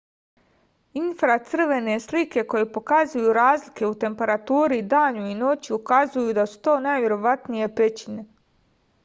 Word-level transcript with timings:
infracrvene 0.99 1.97
slike 2.05 2.43
koje 2.53 2.67
pokazuju 2.77 3.35
razlike 3.39 3.85
u 3.91 3.93
temperaturi 4.05 4.81
danju 4.95 5.27
i 5.27 5.37
noću 5.43 5.77
ukazuju 5.79 6.35
da 6.41 6.49
su 6.55 6.61
to 6.69 6.77
najverovatnije 6.89 7.71
pećine 7.83 8.27